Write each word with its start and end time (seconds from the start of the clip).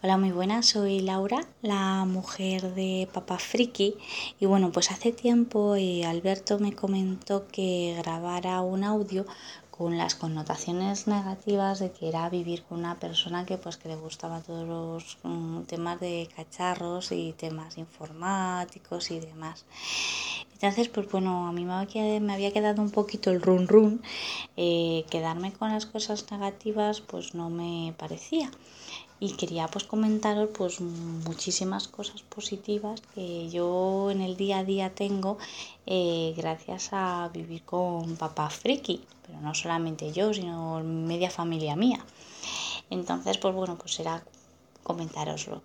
Hola, 0.00 0.16
muy 0.16 0.30
buenas, 0.30 0.66
soy 0.66 1.00
Laura, 1.00 1.40
la 1.60 2.04
mujer 2.04 2.72
de 2.76 3.08
Papá 3.12 3.36
Friki. 3.36 3.96
Y 4.38 4.46
bueno, 4.46 4.70
pues 4.70 4.92
hace 4.92 5.10
tiempo 5.10 5.74
eh, 5.74 6.04
Alberto 6.04 6.60
me 6.60 6.72
comentó 6.72 7.48
que 7.48 7.96
grabara 7.98 8.60
un 8.60 8.84
audio 8.84 9.26
con 9.72 9.98
las 9.98 10.14
connotaciones 10.14 11.08
negativas 11.08 11.80
de 11.80 11.90
que 11.90 12.08
era 12.08 12.28
vivir 12.28 12.62
con 12.62 12.78
una 12.78 12.94
persona 13.00 13.44
que 13.44 13.58
pues 13.58 13.76
que 13.76 13.88
le 13.88 13.96
gustaba 13.96 14.40
todos 14.40 14.68
los 14.68 15.18
mm, 15.24 15.62
temas 15.62 15.98
de 15.98 16.28
cacharros 16.36 17.10
y 17.10 17.32
temas 17.32 17.76
informáticos 17.76 19.10
y 19.10 19.18
demás. 19.18 19.64
Entonces, 20.52 20.88
pues 20.88 21.10
bueno, 21.10 21.48
a 21.48 21.52
mí 21.52 21.64
me 21.64 22.32
había 22.32 22.52
quedado 22.52 22.82
un 22.82 22.92
poquito 22.92 23.32
el 23.32 23.42
run 23.42 23.66
run. 23.66 24.00
Eh, 24.56 25.04
quedarme 25.10 25.52
con 25.52 25.70
las 25.72 25.86
cosas 25.86 26.30
negativas 26.30 27.00
pues 27.00 27.34
no 27.34 27.50
me 27.50 27.94
parecía 27.98 28.48
y 29.20 29.32
quería 29.32 29.66
pues 29.68 29.84
comentaros 29.84 30.50
pues 30.56 30.80
muchísimas 30.80 31.88
cosas 31.88 32.22
positivas 32.22 33.00
que 33.14 33.48
yo 33.50 34.10
en 34.10 34.20
el 34.20 34.36
día 34.36 34.58
a 34.58 34.64
día 34.64 34.94
tengo 34.94 35.38
eh, 35.86 36.34
gracias 36.36 36.90
a 36.92 37.30
vivir 37.32 37.62
con 37.64 38.16
papá 38.16 38.48
friki, 38.50 39.04
pero 39.26 39.40
no 39.40 39.54
solamente 39.54 40.12
yo, 40.12 40.32
sino 40.32 40.80
media 40.84 41.30
familia 41.30 41.74
mía. 41.76 42.04
Entonces, 42.90 43.38
pues 43.38 43.54
bueno, 43.54 43.76
pues 43.76 43.94
será 43.94 44.22
comentároslo. 44.88 45.62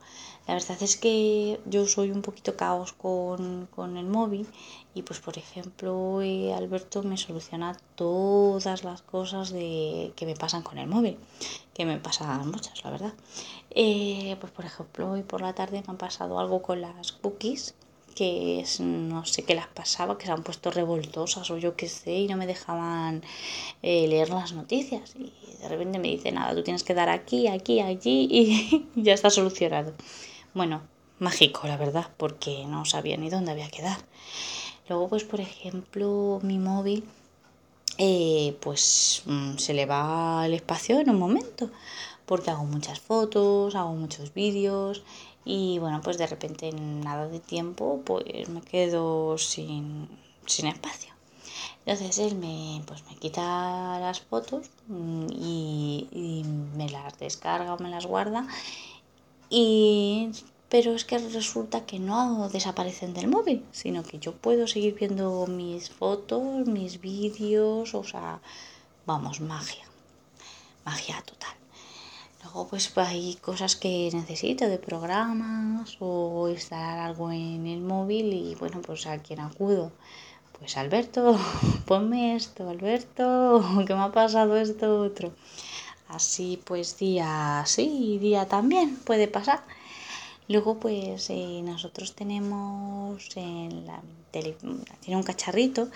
La 0.48 0.54
verdad 0.56 0.78
es 0.82 0.98
que 0.98 1.60
yo 1.66 1.88
soy 1.88 2.12
un 2.12 2.22
poquito 2.22 2.58
caos 2.64 2.92
con, 2.94 3.68
con 3.76 3.98
el 3.98 4.06
móvil 4.06 4.46
y 4.94 5.02
pues 5.02 5.20
por 5.20 5.38
ejemplo 5.38 6.22
eh, 6.22 6.54
Alberto 6.54 7.02
me 7.02 7.18
soluciona 7.18 7.78
todas 7.96 8.84
las 8.84 9.02
cosas 9.02 9.52
de, 9.52 10.12
que 10.18 10.26
me 10.26 10.36
pasan 10.36 10.62
con 10.62 10.78
el 10.78 10.88
móvil, 10.88 11.18
que 11.74 11.86
me 11.86 11.98
pasan 11.98 12.52
muchas, 12.52 12.84
la 12.84 12.92
verdad. 12.92 13.14
Eh, 13.72 14.36
pues 14.42 14.52
por 14.52 14.66
ejemplo 14.66 15.12
hoy 15.12 15.24
por 15.24 15.40
la 15.42 15.54
tarde 15.54 15.82
me 15.88 15.94
ha 15.94 15.98
pasado 15.98 16.38
algo 16.40 16.62
con 16.62 16.82
las 16.82 17.14
cookies 17.14 17.74
que 18.14 18.60
es, 18.62 18.80
no 18.80 19.26
sé 19.26 19.44
qué 19.44 19.56
las 19.56 19.68
pasaba, 19.68 20.18
que 20.18 20.26
se 20.26 20.32
han 20.32 20.44
puesto 20.44 20.72
revoltosas 20.72 21.50
o 21.52 21.58
yo 21.58 21.76
qué 21.76 21.90
sé, 21.90 22.14
y 22.14 22.28
no 22.28 22.38
me 22.38 22.48
dejaban 22.48 23.24
eh, 23.82 24.08
leer 24.08 24.30
las 24.30 24.54
noticias. 24.54 25.16
Y 25.16 25.32
de 25.62 25.70
repente 25.70 26.00
me 26.00 26.10
dice, 26.10 26.32
nada, 26.32 26.54
tú 26.56 26.64
tienes 26.64 26.84
que 26.84 26.94
dar 26.94 27.10
aquí, 27.10 27.48
aquí, 27.48 27.80
allí 27.80 28.28
y 28.30 28.88
ya 29.02 29.14
está 29.14 29.30
solucionado. 29.30 29.94
Bueno, 30.54 30.82
mágico, 31.20 31.68
la 31.68 31.78
verdad, 31.78 32.10
porque 32.18 32.66
no 32.66 32.86
sabía 32.86 33.18
ni 33.18 33.30
dónde 33.30 33.52
había 33.52 33.70
que 33.70 33.82
dar. 33.82 33.98
Luego, 34.90 35.10
pues, 35.10 35.24
por 35.24 35.40
ejemplo, 35.40 36.40
mi 36.44 36.60
móvil, 36.60 37.06
eh, 37.98 38.58
pues 38.60 39.24
mm, 39.26 39.58
se 39.58 39.74
le 39.74 39.86
va 39.86 40.46
el 40.46 40.54
espacio 40.54 41.00
en 41.00 41.10
un 41.10 41.20
momento, 41.20 41.70
porque 42.26 42.52
hago 42.52 42.66
muchas 42.66 43.00
fotos, 43.00 43.76
hago 43.76 43.94
muchos 43.94 44.34
vídeos 44.34 45.04
y 45.46 45.80
bueno, 45.80 46.02
pues 46.02 46.18
de 46.18 46.28
repente 46.28 46.70
en 46.70 47.02
nada 47.02 47.28
de 47.28 47.40
tiempo 47.40 48.02
pues 48.06 48.50
me 48.50 48.62
quedo 48.62 49.38
sin, 49.38 50.08
espacio. 50.46 51.14
Entonces 51.86 52.18
él 52.20 52.36
me, 52.36 52.82
pues 52.86 53.04
me 53.10 53.16
quita 53.18 54.00
las 54.00 54.22
fotos 54.22 54.70
mm, 54.88 55.28
y, 55.32 56.44
me 56.76 56.90
las 56.90 57.18
descarga 57.20 57.74
o 57.74 57.80
me 57.80 57.90
las 57.90 58.06
guarda. 58.06 58.48
Y, 59.50 60.32
pero 60.70 60.94
es 60.94 61.06
que 61.06 61.18
resulta 61.20 61.86
que 61.86 62.00
no 62.00 62.50
desaparecen 62.50 63.14
del 63.14 63.28
móvil, 63.28 63.66
sino 63.72 64.04
que 64.04 64.18
yo 64.18 64.34
puedo 64.34 64.66
seguir 64.68 64.96
viendo 64.96 65.46
mis 65.48 65.90
fotos, 65.90 66.68
mis 66.68 67.00
vídeos, 67.02 67.94
o 67.94 68.04
sea, 68.04 68.40
vamos, 69.06 69.42
magia. 69.42 69.86
Magia 70.86 71.22
total. 71.22 71.63
Luego 72.44 72.68
pues 72.68 72.92
hay 72.98 73.36
cosas 73.36 73.78
que 73.78 74.10
necesito 74.12 74.68
de 74.68 74.78
programas 74.78 75.96
o 76.00 76.50
instalar 76.50 77.00
algo 77.00 77.32
en 77.32 77.66
el 77.68 77.80
móvil 77.80 78.34
y 78.34 78.56
bueno 78.56 78.82
pues 78.82 79.08
a 79.08 79.18
quién 79.20 79.40
acudo. 79.40 79.92
Pues 80.60 80.76
Alberto, 80.78 81.40
ponme 81.86 82.36
esto, 82.36 82.70
Alberto, 82.70 83.64
que 83.88 83.96
me 83.96 84.02
ha 84.02 84.12
pasado 84.12 84.58
esto 84.58 85.00
otro. 85.02 85.34
Así 86.10 86.62
pues 86.66 86.98
día 86.98 87.64
sí, 87.66 88.18
día 88.20 88.46
también 88.48 88.98
puede 88.98 89.28
pasar. 89.30 89.64
Luego, 90.48 90.80
pues 90.80 91.30
eh, 91.30 91.62
nosotros 91.64 92.14
tenemos 92.14 93.30
en 93.36 93.86
la 93.86 94.02
tele, 94.32 94.56
tiene 95.02 95.18
un 95.18 95.24
cacharrito 95.24 95.90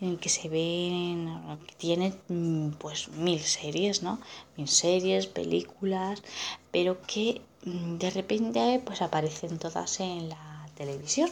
en 0.00 0.10
el 0.10 0.18
que 0.18 0.28
se 0.28 0.48
ven, 0.48 1.58
que 1.66 1.74
tiene 1.76 2.12
mm, 2.28 2.70
pues 2.72 3.08
mil 3.08 3.40
series, 3.40 4.02
¿no? 4.02 4.20
Mil 4.56 4.68
series, 4.68 5.26
películas, 5.26 6.22
pero 6.70 7.00
que 7.02 7.40
mm, 7.64 7.96
de 7.98 8.10
repente 8.10 8.82
pues 8.84 9.00
aparecen 9.00 9.58
todas 9.58 10.00
en 10.00 10.28
la 10.28 10.68
televisión. 10.74 11.30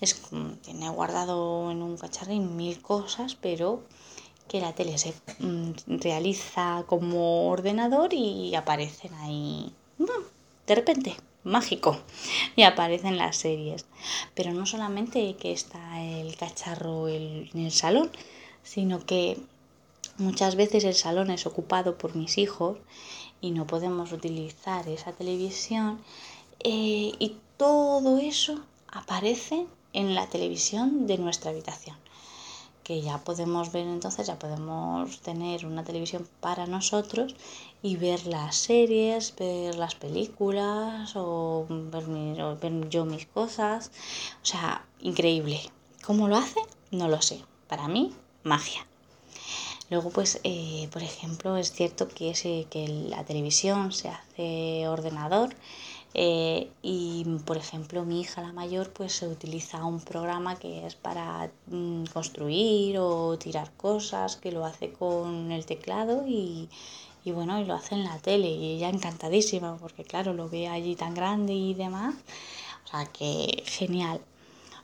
Es 0.00 0.20
tiene 0.62 0.88
guardado 0.88 1.70
en 1.70 1.82
un 1.82 1.96
cacharrín 1.96 2.56
mil 2.56 2.80
cosas, 2.80 3.36
pero 3.40 3.82
que 4.48 4.60
la 4.60 4.74
tele 4.74 4.98
se 4.98 5.14
mm, 5.38 5.72
realiza 6.00 6.84
como 6.88 7.48
ordenador 7.48 8.12
y 8.14 8.54
aparecen 8.56 9.14
ahí 9.14 9.72
de 10.66 10.74
repente 10.74 11.16
mágico 11.44 11.98
y 12.56 12.62
aparecen 12.62 13.16
las 13.16 13.36
series. 13.36 13.86
Pero 14.34 14.52
no 14.52 14.66
solamente 14.66 15.36
que 15.36 15.52
está 15.52 16.02
el 16.02 16.36
cacharro 16.36 17.08
en 17.08 17.48
el 17.54 17.72
salón, 17.72 18.10
sino 18.62 19.04
que 19.04 19.38
muchas 20.18 20.56
veces 20.56 20.84
el 20.84 20.94
salón 20.94 21.30
es 21.30 21.46
ocupado 21.46 21.96
por 21.96 22.14
mis 22.14 22.38
hijos 22.38 22.78
y 23.40 23.52
no 23.52 23.66
podemos 23.66 24.12
utilizar 24.12 24.88
esa 24.88 25.12
televisión 25.12 26.00
eh, 26.60 27.12
y 27.18 27.36
todo 27.56 28.18
eso 28.18 28.60
aparece 28.88 29.66
en 29.92 30.14
la 30.14 30.26
televisión 30.28 31.06
de 31.06 31.18
nuestra 31.18 31.50
habitación 31.50 31.96
que 32.90 33.02
ya 33.02 33.18
podemos 33.18 33.70
ver 33.70 33.86
entonces, 33.86 34.26
ya 34.26 34.36
podemos 34.36 35.20
tener 35.20 35.64
una 35.64 35.84
televisión 35.84 36.28
para 36.40 36.66
nosotros 36.66 37.36
y 37.84 37.94
ver 37.94 38.26
las 38.26 38.56
series, 38.56 39.32
ver 39.36 39.76
las 39.76 39.94
películas 39.94 41.12
o 41.14 41.66
ver, 41.68 43.04
mis 43.06 43.26
cosas. 43.26 43.92
O 44.42 44.44
sea, 44.44 44.84
increíble. 44.98 45.60
¿Cómo 46.04 46.26
lo 46.26 46.34
hace? 46.34 46.58
No 46.90 47.06
lo 47.06 47.22
sé. 47.22 47.44
Para 47.68 47.86
mí, 47.86 48.12
magia. 48.42 48.84
Luego, 49.88 50.10
pues, 50.10 50.40
eh, 50.42 50.88
por 50.90 51.04
ejemplo, 51.04 51.56
es 51.56 51.70
cierto 51.70 52.08
que, 52.08 52.30
ese, 52.30 52.66
que 52.70 52.88
la 52.88 53.24
televisión 53.24 53.92
se 53.92 54.08
hace 54.08 54.88
ordenador 54.88 55.54
eh, 56.14 56.70
y, 56.82 57.24
por 57.46 57.56
ejemplo, 57.56 58.04
mi 58.04 58.20
hija 58.20 58.42
la 58.42 58.52
mayor, 58.52 58.92
pues 58.92 59.12
se 59.12 59.28
utiliza 59.28 59.84
un 59.84 60.00
programa 60.00 60.56
que 60.58 60.86
es 60.86 60.94
para 60.96 61.50
mm, 61.68 62.04
construir 62.12 62.98
o 62.98 63.38
tirar 63.38 63.70
cosas, 63.76 64.36
que 64.36 64.50
lo 64.52 64.64
hace 64.64 64.92
con 64.92 65.52
el 65.52 65.66
teclado 65.66 66.26
y, 66.26 66.68
y 67.24 67.32
bueno, 67.32 67.60
y 67.60 67.64
lo 67.64 67.74
hace 67.74 67.94
en 67.94 68.04
la 68.04 68.18
tele 68.18 68.48
y 68.50 68.76
ella 68.76 68.88
encantadísima 68.88 69.76
porque 69.76 70.04
claro, 70.04 70.34
lo 70.34 70.48
ve 70.48 70.68
allí 70.68 70.96
tan 70.96 71.14
grande 71.14 71.52
y 71.54 71.74
demás. 71.74 72.14
O 72.84 72.88
sea 72.88 73.06
que 73.06 73.62
genial. 73.66 74.20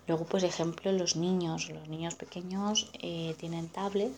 Luego, 0.06 0.24
pues 0.24 0.44
ejemplo, 0.44 0.92
los 0.92 1.16
niños, 1.16 1.68
los 1.70 1.88
niños 1.88 2.14
pequeños 2.14 2.88
eh, 3.02 3.34
tienen 3.38 3.68
tablets 3.68 4.16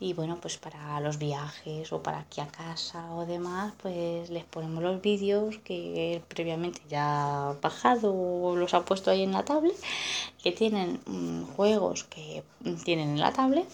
y 0.00 0.12
bueno, 0.12 0.38
pues 0.40 0.58
para 0.58 1.00
los 1.00 1.18
viajes 1.18 1.92
o 1.92 2.02
para 2.02 2.20
aquí 2.20 2.40
a 2.40 2.46
casa 2.46 3.12
o 3.14 3.26
demás, 3.26 3.72
pues 3.82 4.30
les 4.30 4.44
ponemos 4.44 4.82
los 4.82 5.02
vídeos 5.02 5.58
que 5.58 6.14
él 6.14 6.22
previamente 6.28 6.80
ya 6.88 7.50
ha 7.50 7.52
bajado 7.54 8.14
o 8.14 8.54
los 8.56 8.74
ha 8.74 8.84
puesto 8.84 9.10
ahí 9.10 9.22
en 9.22 9.32
la 9.32 9.44
tablet, 9.44 9.76
que 10.42 10.52
tienen 10.52 11.00
mm, 11.06 11.44
juegos 11.56 12.04
que 12.04 12.44
tienen 12.84 13.10
en 13.10 13.20
la 13.20 13.32
tablet 13.32 13.68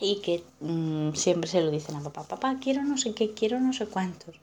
y 0.00 0.20
que 0.20 0.42
mm, 0.60 1.14
siempre 1.14 1.50
se 1.50 1.60
lo 1.62 1.70
dicen 1.70 1.96
a 1.96 2.00
papá, 2.00 2.24
papá, 2.24 2.56
quiero 2.60 2.82
no 2.84 2.96
sé 2.96 3.14
qué, 3.14 3.32
quiero 3.34 3.60
no 3.60 3.72
sé 3.72 3.86
cuántos. 3.86 4.36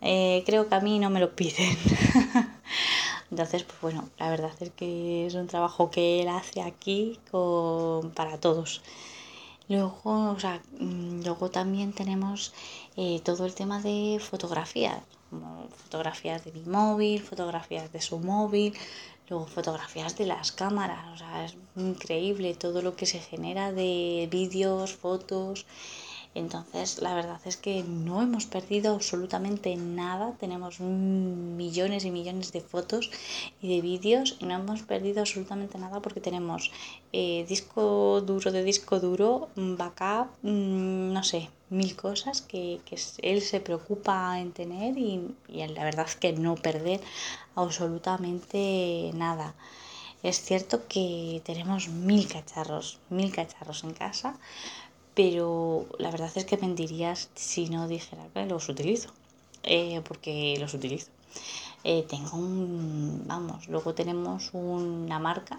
Eh, 0.00 0.42
creo 0.46 0.68
que 0.68 0.74
a 0.74 0.80
mí 0.80 0.98
no 0.98 1.10
me 1.10 1.20
lo 1.20 1.34
piden. 1.34 1.76
Entonces, 3.30 3.64
pues 3.64 3.80
bueno, 3.80 4.08
la 4.18 4.30
verdad 4.30 4.52
es 4.60 4.70
que 4.70 5.26
es 5.26 5.34
un 5.34 5.46
trabajo 5.48 5.90
que 5.90 6.22
él 6.22 6.28
hace 6.28 6.62
aquí 6.62 7.18
con, 7.30 8.10
para 8.12 8.38
todos. 8.38 8.82
Luego, 9.68 10.30
o 10.32 10.40
sea, 10.40 10.62
mm, 10.80 11.22
luego 11.24 11.50
también 11.50 11.92
tenemos 11.92 12.52
eh, 12.96 13.20
todo 13.22 13.44
el 13.46 13.54
tema 13.54 13.80
de 13.80 14.18
fotografías, 14.20 15.02
como 15.30 15.68
fotografías 15.84 16.44
de 16.44 16.52
mi 16.52 16.62
móvil, 16.62 17.22
fotografías 17.22 17.92
de 17.92 18.00
su 18.00 18.18
móvil, 18.18 18.72
luego 19.28 19.46
fotografías 19.46 20.16
de 20.16 20.26
las 20.26 20.52
cámaras, 20.52 21.04
o 21.14 21.18
sea, 21.18 21.44
es 21.44 21.56
increíble 21.76 22.54
todo 22.54 22.80
lo 22.82 22.96
que 22.96 23.06
se 23.06 23.20
genera 23.20 23.72
de 23.72 24.26
vídeos, 24.30 24.94
fotos 24.94 25.66
Entonces, 26.34 27.00
la 27.00 27.14
verdad 27.14 27.40
es 27.46 27.56
que 27.56 27.82
no 27.82 28.22
hemos 28.22 28.46
perdido 28.46 28.94
absolutamente 28.94 29.74
nada. 29.76 30.34
Tenemos 30.38 30.78
millones 30.80 32.04
y 32.04 32.10
millones 32.10 32.52
de 32.52 32.60
fotos 32.60 33.10
y 33.60 33.74
de 33.74 33.80
vídeos 33.80 34.36
y 34.38 34.44
no 34.44 34.54
hemos 34.54 34.82
perdido 34.82 35.20
absolutamente 35.20 35.78
nada 35.78 36.00
porque 36.00 36.20
tenemos 36.20 36.70
eh, 37.12 37.44
disco 37.48 38.20
duro 38.20 38.52
de 38.52 38.62
disco 38.62 39.00
duro, 39.00 39.48
backup, 39.56 40.28
mm, 40.42 41.12
no 41.12 41.22
sé, 41.24 41.50
mil 41.70 41.96
cosas 41.96 42.42
que, 42.42 42.80
él 43.22 43.42
se 43.42 43.60
preocupa 43.60 44.38
en 44.38 44.52
tener 44.52 44.96
y, 44.98 45.34
y 45.48 45.66
la 45.66 45.84
verdad 45.84 46.06
es 46.06 46.16
que 46.16 46.32
no 46.32 46.54
perder 46.56 47.00
absolutamente 47.54 49.10
nada. 49.14 49.54
Es 50.22 50.40
cierto 50.42 50.88
que 50.88 51.42
tenemos 51.44 51.88
mil 51.88 52.26
cacharros, 52.26 52.98
mil 53.08 53.32
cacharros 53.32 53.84
en 53.84 53.92
casa, 53.92 54.36
pero 55.18 55.86
la 55.98 56.12
verdad 56.12 56.30
es 56.36 56.44
que 56.44 56.56
mentirías 56.56 57.28
si 57.34 57.68
no 57.68 57.88
dijera 57.88 58.28
que 58.32 58.46
los 58.46 58.68
utilizo, 58.68 59.10
eh, 59.64 60.00
porque 60.06 60.56
los 60.60 60.74
utilizo. 60.74 61.08
Eh, 61.82 62.04
tengo 62.08 62.36
un, 62.36 63.24
vamos, 63.26 63.66
luego 63.66 63.94
tenemos 63.94 64.50
una 64.52 65.18
marca 65.18 65.58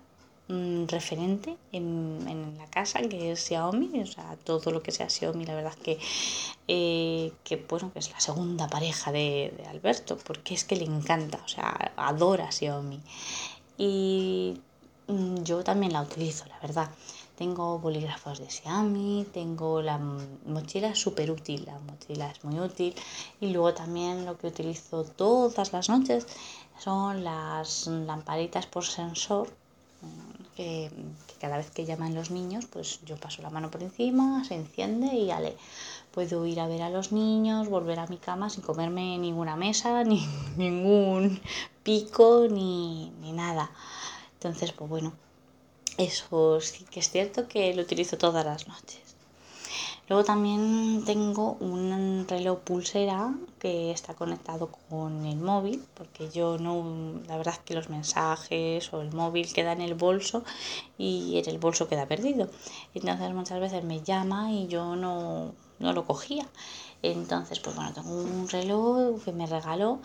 referente 0.87 1.57
en, 1.73 2.55
la 2.57 2.67
casa 2.67 3.01
que 3.01 3.33
es 3.33 3.41
Xiaomi, 3.41 3.99
o 3.99 4.05
sea, 4.05 4.37
todo 4.45 4.71
lo 4.71 4.81
que 4.81 4.93
sea 4.93 5.09
Xiaomi, 5.09 5.45
la 5.45 5.55
verdad 5.55 5.75
que, 5.75 5.99
eh, 6.69 7.33
que 7.43 7.57
bueno, 7.57 7.91
que 7.91 7.99
es 7.99 8.11
la 8.11 8.21
segunda 8.21 8.69
pareja 8.69 9.11
de, 9.11 9.53
de, 9.57 9.65
Alberto, 9.67 10.17
porque 10.17 10.53
es 10.53 10.63
que 10.63 10.77
le 10.77 10.85
encanta, 10.85 11.37
o 11.43 11.47
sea, 11.49 11.91
adora 11.97 12.49
Xiaomi. 12.49 13.01
Y 13.77 14.57
mm, 15.07 15.43
yo 15.43 15.65
también 15.65 15.91
la 15.91 16.01
utilizo, 16.01 16.45
la 16.45 16.59
verdad. 16.61 16.89
Tengo 17.39 17.79
bolígrafos 17.79 18.37
de 18.43 18.49
Xiaomi, 18.49 19.25
tengo 19.39 19.81
la 19.81 19.97
mochila 20.55 20.93
súper 20.93 21.31
útil, 21.31 21.63
la 21.71 21.79
mochila 21.79 22.29
es 22.29 22.43
muy 22.43 22.59
útil. 22.59 22.93
Y 23.39 23.47
luego 23.53 23.73
también 23.73 24.25
lo 24.25 24.37
que 24.37 24.47
utilizo 24.47 25.05
todas 25.05 25.71
las 25.71 25.87
noches 25.87 26.27
son 26.77 27.23
las 27.23 27.87
lamparitas 27.87 28.65
por 28.65 28.83
sensor, 28.83 29.47
que, 30.57 30.91
cada 31.39 31.55
vez 31.55 31.71
que 31.71 31.85
llaman 31.85 32.13
los 32.13 32.29
niños, 32.29 32.65
pues 32.65 32.99
yo 33.05 33.15
paso 33.15 33.41
la 33.41 33.49
mano 33.49 33.71
por 33.71 33.83
encima, 33.83 34.43
se 34.43 34.55
enciende 34.55 35.07
y 35.15 35.27
le 35.27 35.55
Puedo 36.13 36.45
ir 36.45 36.59
a 36.59 36.67
ver 36.67 36.81
a 36.81 36.89
los 36.89 37.13
niños, 37.13 37.69
volver 37.69 37.99
a 37.99 38.07
mi 38.07 38.17
cama 38.17 38.49
sin 38.49 38.63
comerme 38.63 39.17
ninguna 39.17 39.55
mesa, 39.55 40.03
ni 40.11 40.27
ningún 40.57 41.39
pico, 41.83 42.47
ni, 42.51 43.11
ni 43.21 43.31
nada. 43.31 43.71
Entonces, 44.33 44.73
pues 44.73 44.89
bueno, 44.89 45.13
eso 45.99 46.61
sí 46.61 46.85
que 46.89 47.01
es 47.01 47.11
cierto 47.11 47.47
que 47.47 47.73
lo 47.73 47.81
utilizo 47.81 48.17
todas 48.17 48.45
las 48.45 48.67
noches. 48.67 49.01
Luego 50.07 50.23
también 50.23 51.03
tengo 51.05 51.57
un 51.59 52.25
reloj 52.27 52.59
pulsera 52.61 53.35
que 53.59 53.91
está 53.91 54.15
conectado 54.15 54.71
con 54.89 55.25
el 55.25 55.35
móvil, 55.35 55.83
porque 55.93 56.29
yo 56.31 56.57
no, 56.57 57.21
la 57.27 57.37
verdad 57.37 57.55
es 57.55 57.59
que 57.59 57.75
los 57.75 57.89
mensajes 57.89 58.91
o 58.91 59.01
el 59.01 59.11
móvil 59.11 59.53
queda 59.53 59.73
en 59.73 59.81
el 59.81 59.93
bolso 59.93 60.43
y 60.97 61.37
en 61.37 61.47
el 61.49 61.59
bolso 61.59 61.87
queda 61.87 62.07
perdido. 62.07 62.49
Entonces 62.95 63.33
muchas 63.33 63.59
veces 63.59 63.83
me 63.83 64.01
llama 64.01 64.51
y 64.51 64.67
yo 64.67 64.95
no, 64.95 65.53
no 65.79 65.93
lo 65.93 66.05
cogía. 66.05 66.47
Entonces, 67.01 67.59
pues 67.59 67.75
bueno, 67.75 67.93
tengo 67.93 68.09
un 68.09 68.49
reloj 68.49 69.23
que 69.23 69.31
me 69.31 69.45
regaló 69.45 69.99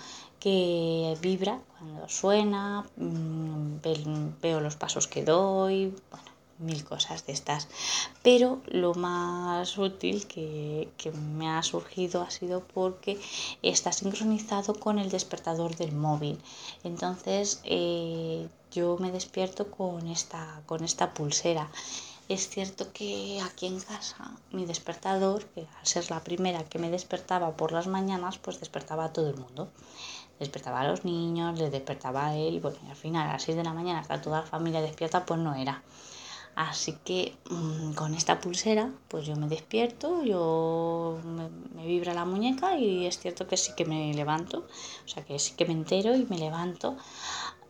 que 0.44 1.17
vibra 1.23 1.58
cuando 1.73 2.06
suena, 2.06 2.85
mm, 2.96 4.43
veo 4.43 4.61
los 4.61 4.76
pasos 4.76 5.08
que 5.08 5.25
doy, 5.25 5.94
bueno, 6.11 6.31
mil 6.58 6.85
cosas 6.85 7.25
de 7.25 7.32
estas. 7.32 7.67
Pero 8.23 8.61
lo 8.67 8.93
más 8.93 9.79
útil 9.79 10.26
que, 10.26 10.91
me 11.38 11.49
ha 11.49 11.62
surgido 11.62 12.20
ha 12.20 12.31
sido 12.31 12.61
porque 12.75 13.19
está 13.62 13.91
sincronizado 13.93 14.75
con 14.75 14.99
el 14.99 15.08
despertador 15.11 15.76
del 15.76 15.93
móvil. 15.93 16.38
Entonces 16.91 17.62
eh, 17.64 18.46
yo 18.70 18.99
me 18.99 19.12
despierto 19.12 19.70
con 19.70 20.06
esta, 20.08 20.61
con 20.67 20.85
esta 20.85 21.14
pulsera. 21.14 21.70
Es 22.29 22.49
cierto 22.50 22.93
que 22.93 23.41
aquí 23.43 23.67
en 23.67 23.81
casa 23.81 24.37
mi 24.50 24.67
despertador, 24.67 25.46
que 25.55 25.67
al 25.81 25.87
ser 25.87 26.11
la 26.11 26.23
primera 26.23 26.64
que 26.64 26.79
me 26.79 26.91
despertaba 26.91 27.56
por 27.56 27.73
las 27.73 27.87
mañanas, 27.87 28.37
pues 28.37 28.61
despertaba 28.61 29.06
a 29.06 29.12
todo 29.14 29.31
el 29.31 29.37
mundo 29.37 29.70
despertaba 30.38 30.81
a 30.81 30.88
los 30.88 31.04
niños, 31.04 31.58
les 31.58 31.70
despertaba 31.70 32.26
a 32.26 32.36
él, 32.36 32.54
y 32.54 32.60
bueno, 32.60 32.78
al 32.88 32.96
final 32.96 33.28
a 33.28 33.32
las 33.34 33.42
6 33.42 33.56
de 33.56 33.64
la 33.64 33.72
mañana 33.72 34.00
está 34.00 34.20
toda 34.20 34.40
la 34.40 34.46
familia 34.46 34.81
despierta, 34.81 35.25
pues 35.25 35.40
no 35.40 35.54
era. 35.54 35.82
Así 36.56 36.92
que 37.04 37.36
mm, 37.50 37.94
con 37.94 38.14
esta 38.14 38.40
pulsera, 38.40 38.92
pues 39.08 39.26
yo 39.26 39.34
me 39.34 39.48
despierto, 39.48 40.22
yo 40.22 41.19
me, 41.25 41.84
vibra 41.84 42.14
la 42.14 42.25
muñeca 42.25 42.78
y 42.78 43.06
es 43.06 43.19
cierto 43.19 43.48
que 43.48 43.56
sí 43.56 43.72
que 43.76 43.84
me 43.84 44.14
levanto, 44.14 44.58
o 45.04 45.08
sea 45.08 45.25
que 45.25 45.38
sí 45.40 45.54
que 45.56 45.66
me 45.66 45.72
entero 45.72 46.14
y 46.14 46.25
me 46.26 46.38
levanto. 46.38 46.96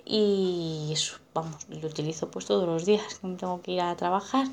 Y 0.04 0.90
eso, 0.92 1.16
vamos, 1.32 1.66
lo 1.70 1.88
utilizo 1.88 2.30
pues 2.30 2.44
todos 2.46 2.66
los 2.66 2.84
días 2.84 3.02
que 3.20 3.28
tengo 3.36 3.62
que 3.62 3.72
ir 3.72 3.80
a 3.80 3.96
trabajar. 3.96 4.48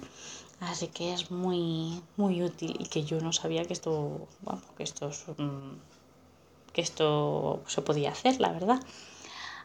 Así 0.61 0.87
que 0.87 1.13
es 1.13 1.31
muy, 1.31 2.01
muy 2.17 2.43
útil 2.43 2.75
y 2.79 2.85
que 2.85 3.03
yo 3.03 3.19
no 3.19 3.33
sabía 3.33 3.65
que 3.65 3.73
esto, 3.73 4.27
vamos, 4.41 4.63
que 4.77 4.83
esto 4.83 5.09
es 5.09 5.25
que 6.73 6.81
esto 6.81 7.61
se 7.67 7.81
podía 7.81 8.11
hacer, 8.11 8.39
la 8.39 8.51
verdad. 8.51 8.79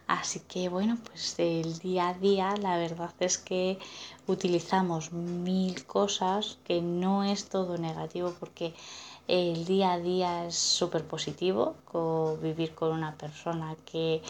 Así 0.07 0.41
que 0.41 0.69
bueno, 0.69 0.99
pues 1.05 1.35
el 1.39 1.79
día 1.79 2.09
a 2.09 2.15
día 2.15 2.55
la 2.57 2.77
verdad 2.79 3.13
es 3.19 3.39
que 3.39 3.79
utilizamos 4.29 5.13
mil 5.13 5.85
cosas, 5.85 6.59
que 6.65 6.81
no 6.81 7.25
es 7.25 7.49
todo 7.49 7.77
negativo 7.77 8.33
porque 8.39 8.73
el 9.29 9.65
día 9.65 9.93
a 9.93 9.99
día 9.99 10.47
es 10.47 10.57
súper 10.57 11.05
positivo, 11.05 11.75
vivir 12.41 12.75
con 12.75 12.93
una 12.93 13.17
persona 13.17 13.77
que, 13.85 14.23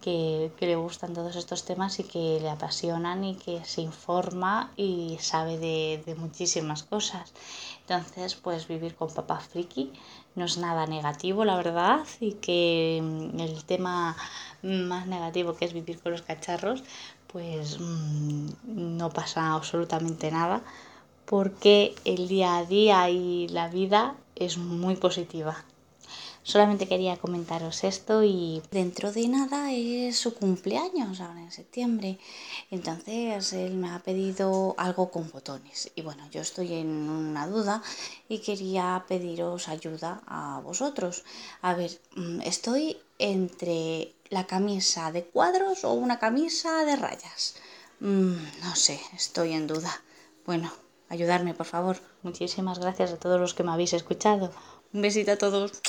que, 0.00 0.52
le 0.60 0.76
gustan 0.76 1.14
todos 1.14 1.34
estos 1.36 1.64
temas 1.64 1.98
y 1.98 2.04
que 2.04 2.38
le 2.40 2.48
apasionan 2.50 3.24
y 3.24 3.34
que 3.36 3.64
se 3.64 3.80
informa 3.80 4.72
y 4.76 5.16
sabe 5.20 5.58
de, 5.58 6.02
de 6.06 6.14
muchísimas 6.14 6.82
cosas. 6.84 7.32
Entonces, 7.80 8.34
pues 8.36 8.68
vivir 8.68 8.94
con 8.94 9.12
papá 9.12 9.40
friki 9.40 9.92
no 10.36 10.44
es 10.44 10.56
nada 10.58 10.86
negativo, 10.86 11.44
la 11.44 11.56
verdad, 11.56 12.00
y 12.20 12.32
que 12.34 13.00
mm, 13.02 13.40
el 13.40 13.64
tema 13.64 14.16
más 14.62 15.06
negativo 15.06 15.54
que 15.54 15.64
es 15.64 15.72
vivir 15.72 16.00
con 16.00 16.12
los 16.12 16.22
cacharros, 16.22 16.84
pues 17.26 17.78
mm, 17.80 18.48
no 18.66 19.10
pasa 19.10 19.54
absolutamente 19.54 20.30
nada, 20.30 20.62
porque 21.24 21.94
el 22.04 22.28
día 22.28 22.58
a 22.58 22.64
día 22.64 23.10
y 23.10 23.48
la 23.48 23.68
vida 23.68 24.14
es 24.36 24.58
muy 24.58 24.96
positiva. 24.96 25.64
Solamente 26.44 26.86
quería 26.86 27.16
comentaros 27.16 27.84
esto 27.84 28.22
y 28.22 28.62
dentro 28.70 29.10
de 29.10 29.28
nada 29.28 29.72
es 29.72 30.18
su 30.18 30.34
cumpleaños, 30.34 31.20
ahora 31.22 31.40
en 31.40 31.50
septiembre. 31.50 32.18
Entonces 32.70 33.54
él 33.54 33.72
me 33.76 33.90
ha 33.90 34.00
pedido 34.00 34.74
algo 34.76 35.10
con 35.10 35.30
botones. 35.30 35.90
Y 35.94 36.02
bueno, 36.02 36.28
yo 36.30 36.42
estoy 36.42 36.74
en 36.74 37.08
una 37.08 37.46
duda 37.46 37.82
y 38.28 38.40
quería 38.40 39.06
pediros 39.08 39.68
ayuda 39.68 40.22
a 40.26 40.60
vosotros. 40.62 41.24
A 41.62 41.72
ver, 41.72 41.98
mm, 42.14 42.42
estoy 42.42 42.98
entre 43.18 44.12
la 44.28 44.46
camisa 44.46 45.12
de 45.12 45.24
cuadros 45.24 45.82
o 45.84 45.94
una 45.94 46.18
camisa 46.18 46.84
de 46.84 46.96
rayas. 46.96 47.54
Mm, 48.00 48.36
no 48.62 48.76
sé, 48.76 49.00
estoy 49.14 49.54
en 49.54 49.66
duda. 49.66 50.02
Bueno, 50.44 50.70
ayudarme 51.14 51.54
por 51.54 51.66
favor. 51.66 51.96
Muchísimas 52.22 52.78
gracias 52.78 53.12
a 53.12 53.16
todos 53.16 53.40
los 53.40 53.54
que 53.54 53.64
me 53.64 53.72
habéis 53.72 53.92
escuchado. 53.92 54.50
Un 54.92 55.02
besito 55.02 55.32
a 55.32 55.38
todos. 55.38 55.80